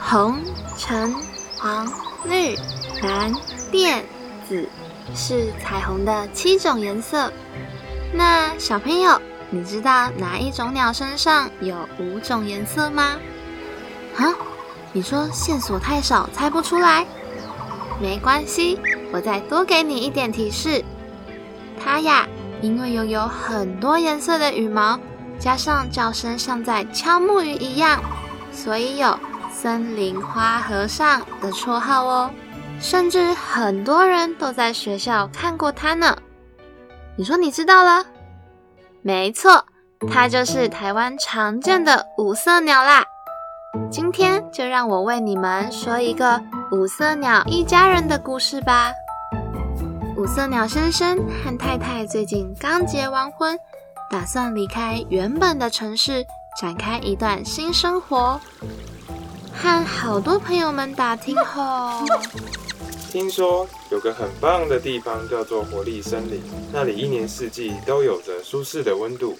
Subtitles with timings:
[0.00, 0.38] 红、
[0.78, 1.14] 橙、
[1.58, 1.86] 黄、
[2.24, 2.56] 绿、
[3.02, 3.32] 蓝、
[3.70, 4.04] 靛、
[4.48, 4.68] 紫
[5.14, 7.32] 是彩虹的七种颜色。
[8.12, 13.16] 那小朋友，你知道哪一种鸟身上有五种颜色吗？
[14.16, 14.32] 啊？
[14.92, 17.04] 你说线索太少，猜不出来？
[18.00, 18.78] 没关系，
[19.12, 20.82] 我再多给你一点提示。
[21.82, 22.26] 它呀，
[22.62, 24.98] 因为拥有很多颜色的羽毛，
[25.38, 28.00] 加上叫声像在敲木鱼一样，
[28.50, 29.18] 所以有
[29.52, 32.30] “森林花和尚”的绰号哦。
[32.78, 36.16] 甚至很多人都在学校看过它呢。
[37.16, 38.04] 你说你知道了？
[39.00, 39.64] 没错，
[40.12, 43.04] 它就是台湾常见的五色鸟啦。
[43.90, 48.92] 今天就让我为你们说一个五色鸟一家人的故事吧。
[50.16, 53.58] 五色鸟先生和太太最近刚结完婚，
[54.10, 56.24] 打算离开原本的城市，
[56.58, 58.40] 展开一段新生活。
[59.54, 62.02] 和好多朋友们打听后，
[63.12, 66.40] 听说有个很棒的地方叫做活力森林，
[66.72, 69.38] 那里一年四季都有着舒适的温度。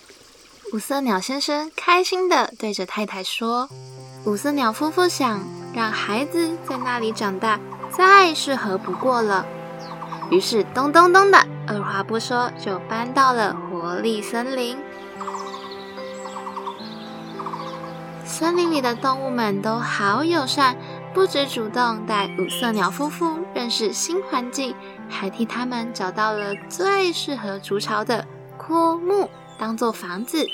[0.74, 3.68] 五色鸟先生开心地对着太太说。
[4.26, 5.40] 五色鸟夫妇想
[5.72, 7.58] 让孩子在那里长大，
[7.96, 9.46] 再适合不过了。
[10.30, 11.38] 于是咚咚咚的，
[11.68, 14.76] 二话不说就搬到了活力森林。
[18.24, 20.76] 森林里的动物们都好友善，
[21.14, 24.74] 不止主动带五色鸟夫妇认识新环境，
[25.08, 28.26] 还替他们找到了最适合筑巢的
[28.58, 30.44] 枯木，当做房子。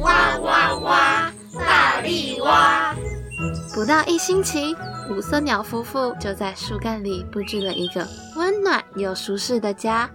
[0.00, 1.32] 哇哇哇！
[1.58, 2.94] 大力蛙。
[3.74, 4.76] 不到一星期，
[5.10, 10.10] 五色鸟夫妇就在树干里布置了一个温暖又舒适的家。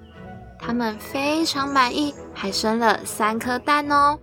[0.59, 4.17] 他们非常满意，还生了三颗蛋哦。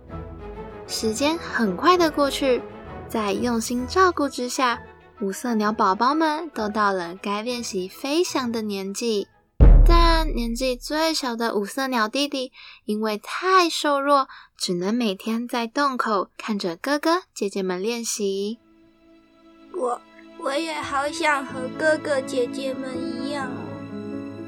[0.87, 2.61] 时间很快的过去，
[3.07, 4.81] 在用心照顾之下，
[5.21, 9.27] 五色鸟宝宝们都到了该练习飞翔的年纪。
[9.87, 12.51] 但年纪最小的五色鸟弟弟，
[12.85, 14.27] 因为太瘦弱，
[14.57, 18.59] 只能每天在洞口看着哥哥姐姐们练习。
[19.73, 20.01] 我
[20.43, 23.59] 我也好想和哥哥姐姐们一样哦。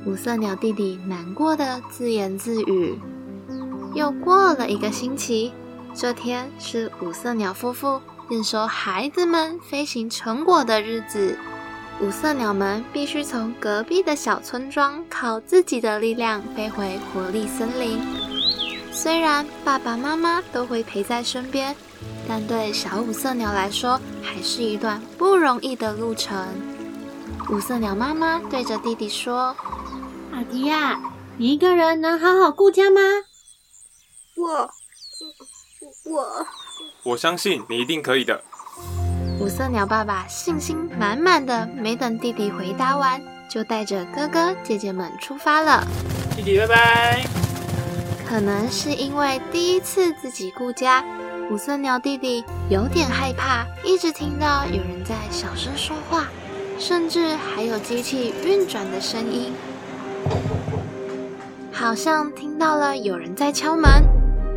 [0.05, 2.97] 五色鸟弟弟难过的自言自语。
[3.93, 5.51] 又过了一个星期，
[5.93, 7.99] 这天是五色鸟夫妇
[8.29, 11.37] 验收孩子们飞行成果的日子。
[11.99, 17.99] 五色鸟们必须从隔壁的小村庄靠自己的力量飞回活力森林。
[18.91, 21.75] 虽然爸爸妈妈都会陪在身边，
[22.28, 26.47] 但对小五色鸟来说，还是一段不容易的路程。
[27.50, 29.56] 五色鸟妈妈对着弟弟说
[30.34, 31.00] ：“阿迪亚，
[31.38, 33.00] 你一个人能好好顾家吗
[34.35, 34.69] ？”“我……
[36.12, 36.46] 我……
[37.03, 38.44] 我相信你一定可以的。”
[39.40, 45.88] 五色鸟爸爸信心满满的，没等弟弟回答完，就带着哥哥姐姐们出发了。
[46.35, 47.25] 弟弟，拜拜。
[48.28, 51.01] 可能是因为第一次自己顾家，
[51.50, 56.28] 五色鸟弟弟有点害怕，一直听到有人在小声说话，
[56.78, 59.53] 甚至还有机器运转的声音，
[61.72, 64.03] 好像听到了有人在敲门。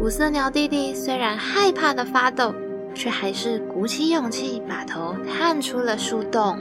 [0.01, 2.55] 五色鸟弟弟虽然害怕的发抖。
[2.93, 6.59] 却还是鼓起勇气，把头探出了树洞。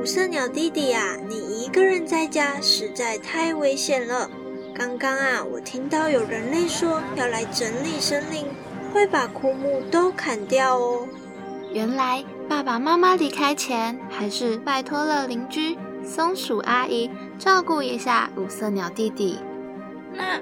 [0.00, 4.30] 五色鸟弟弟啊，你一个人在家实在太危险了。
[4.74, 8.46] 刚刚啊，我听到有人类说要来整理森林，
[8.94, 11.08] 会把枯木都砍掉哦。
[11.72, 19.40] 原来爸爸妈妈离开前，还是拜托了邻居松鼠阿姨照顾一下五色鸟弟弟。
[20.12, 20.38] 那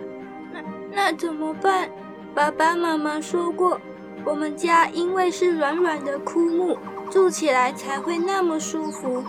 [0.52, 0.60] 那
[0.92, 1.88] 那怎么办？
[2.34, 3.80] 爸爸妈妈说过。
[4.24, 6.78] 我们家因为是软软的枯木，
[7.10, 9.24] 住起来才会那么舒服。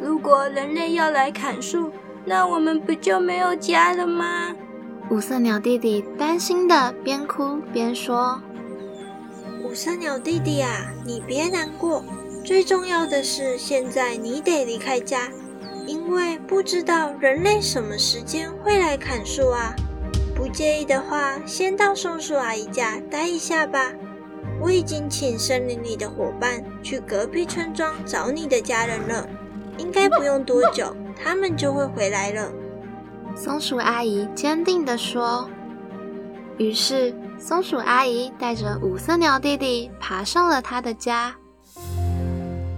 [0.00, 1.90] 如果人类要来砍树，
[2.24, 4.54] 那我们不就没有家了吗？
[5.10, 8.40] 五色鸟弟弟担心的边哭边说
[9.68, 12.02] ：“五色鸟弟弟啊，你别难过。
[12.42, 15.28] 最重要的是，现在你得离开家，
[15.86, 19.76] 因为不知道人类什么时间会来砍树啊。
[20.34, 23.92] 不介意的话，先到松鼠阿姨家待一下吧。”
[24.58, 29.28] 我已经请森林里的伙伴去隔壁村庄找你的家人了，
[29.76, 32.50] 应该不用多久，他们就会回来了。
[33.36, 35.46] 松鼠阿姨坚定地说。
[36.56, 41.34] 于是，松鼠阿姨带着五色鸟弟弟爬上了他的家。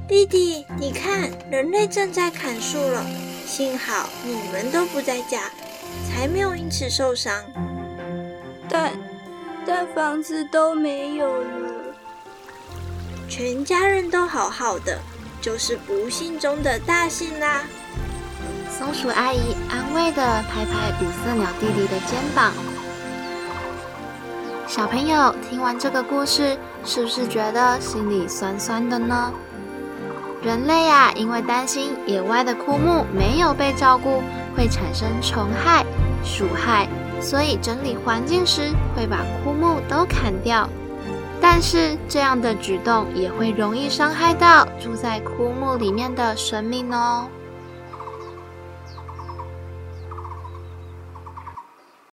[0.06, 3.04] 弟弟，你看，人类正在砍树了，
[3.46, 5.50] 幸好你们都不在家，
[6.08, 7.34] 才没有因此受伤。
[8.68, 8.92] 但。
[9.66, 11.94] 但房子都没有了。
[13.28, 14.98] 全家人都好好的，
[15.40, 17.64] 就是不幸中的大幸啦。
[18.70, 22.52] 松鼠阿姨安慰地拍拍五色鸟弟弟的肩膀。
[24.70, 29.32] 小朋友听完这个故事，是不是觉得心里酸酸的呢？
[30.44, 34.22] 人类呀，因为担心野外的枯木没有被照顾，
[34.56, 35.84] 会产生虫害、
[36.22, 36.86] 鼠害，
[37.20, 40.68] 所以整理环境时会把枯木都砍掉。
[41.40, 47.26] 但是这样的举动也会容易伤害到住在枯木里面的生命哦。